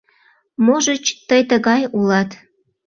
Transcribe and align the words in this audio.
—Можыч, 0.65 1.05
тый 1.27 1.41
тыгай 1.49 1.81
улат. 1.97 2.29